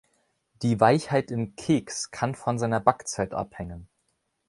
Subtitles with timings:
[0.63, 3.87] Die Weichheit im Keks kann von seiner Backzeit abhängen.